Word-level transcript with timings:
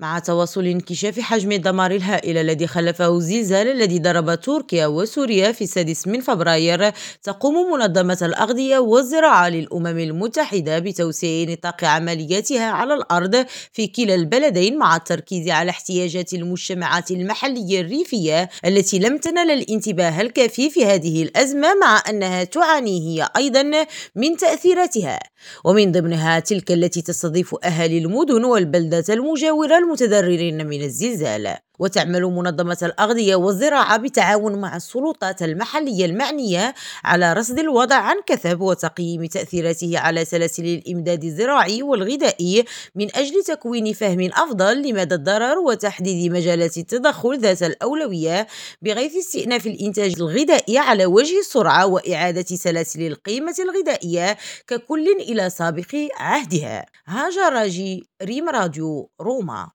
مع 0.00 0.18
تواصل 0.18 0.66
انكشاف 0.66 1.20
حجم 1.20 1.52
الدمار 1.52 1.90
الهائل 1.90 2.38
الذي 2.38 2.66
خلفه 2.66 3.16
الزلزال 3.16 3.68
الذي 3.68 3.98
ضرب 3.98 4.34
تركيا 4.34 4.86
وسوريا 4.86 5.52
في 5.52 5.64
السادس 5.64 6.06
من 6.06 6.20
فبراير 6.20 6.92
تقوم 7.22 7.72
منظمة 7.72 8.18
الأغذية 8.22 8.78
والزراعة 8.78 9.48
للأمم 9.48 9.86
المتحدة 9.86 10.78
بتوسيع 10.78 11.50
نطاق 11.50 11.84
عملياتها 11.84 12.70
على 12.70 12.94
الأرض 12.94 13.46
في 13.72 13.86
كلا 13.86 14.14
البلدين 14.14 14.78
مع 14.78 14.96
التركيز 14.96 15.48
على 15.48 15.70
احتياجات 15.70 16.32
المجتمعات 16.32 17.10
المحلية 17.10 17.80
الريفية 17.80 18.48
التي 18.64 18.98
لم 18.98 19.18
تنل 19.18 19.50
الانتباه 19.50 20.20
الكافي 20.20 20.70
في 20.70 20.86
هذه 20.86 21.22
الأزمة 21.22 21.68
مع 21.74 22.02
أنها 22.08 22.44
تعاني 22.44 23.00
هي 23.00 23.28
أيضا 23.36 23.86
من 24.14 24.36
تأثيراتها. 24.36 25.18
ومن 25.64 25.92
ضمنها 25.92 26.40
تلك 26.40 26.72
التي 26.72 27.02
تستضيف 27.02 27.54
أهالي 27.64 27.98
المدن 27.98 28.44
والبلدات 28.44 29.10
المجاورة 29.10 29.87
المتضررين 29.88 30.66
من 30.66 30.82
الزلزال 30.82 31.56
وتعمل 31.78 32.22
منظمة 32.22 32.78
الأغذية 32.82 33.36
والزراعة 33.36 33.96
بالتعاون 33.96 34.60
مع 34.60 34.76
السلطات 34.76 35.42
المحلية 35.42 36.04
المعنية 36.04 36.74
على 37.04 37.32
رصد 37.32 37.58
الوضع 37.58 37.96
عن 37.96 38.16
كثب 38.26 38.60
وتقييم 38.60 39.24
تأثيراته 39.26 39.98
على 39.98 40.24
سلاسل 40.24 40.64
الإمداد 40.64 41.24
الزراعي 41.24 41.82
والغذائي 41.82 42.64
من 42.94 43.16
أجل 43.16 43.42
تكوين 43.44 43.92
فهم 43.92 44.30
أفضل 44.34 44.82
لمدى 44.82 45.14
الضرر 45.14 45.58
وتحديد 45.58 46.32
مجالات 46.32 46.76
التدخل 46.76 47.40
ذات 47.40 47.62
الأولوية 47.62 48.46
بغيث 48.82 49.16
استئناف 49.16 49.66
الإنتاج 49.66 50.14
الغذائي 50.20 50.78
على 50.78 51.06
وجه 51.06 51.38
السرعة 51.38 51.86
وإعادة 51.86 52.56
سلاسل 52.56 53.02
القيمة 53.02 53.54
الغذائية 53.58 54.36
ككل 54.66 55.08
إلى 55.08 55.50
سابق 55.50 55.94
عهدها. 56.16 56.86
هاجر 57.06 57.52
راجي 57.52 58.04
ريم 58.22 58.48
راديو 58.48 59.10
روما. 59.20 59.70